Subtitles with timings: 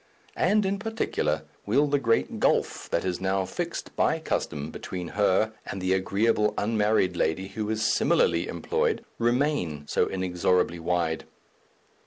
[0.39, 5.53] and in particular, will the great gulf that is now fixed by custom between her
[5.67, 11.25] and the agreeable unmarried lady who is similarly employed remain so inexorably wide?